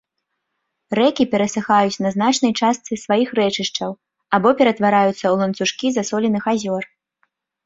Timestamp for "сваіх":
3.03-3.29